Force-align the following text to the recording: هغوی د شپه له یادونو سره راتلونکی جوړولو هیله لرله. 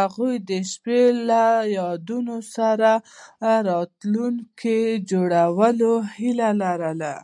هغوی 0.00 0.34
د 0.48 0.50
شپه 0.70 1.00
له 1.28 1.44
یادونو 1.78 2.36
سره 2.54 2.90
راتلونکی 3.68 4.80
جوړولو 5.10 5.92
هیله 6.16 6.50
لرله. 6.62 7.14